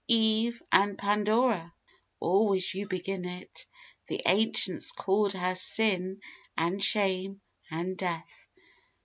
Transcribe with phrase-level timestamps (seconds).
[0.07, 1.75] Eve and Pandora!
[2.19, 3.67] always you begin it
[4.07, 6.21] The ancients called her Sin
[6.57, 7.39] and Shame
[7.69, 8.49] and Death.